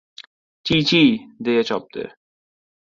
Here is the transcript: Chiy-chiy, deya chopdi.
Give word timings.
Chiy-chiy, 0.65 1.09
deya 1.43 1.63
chopdi. 1.69 2.03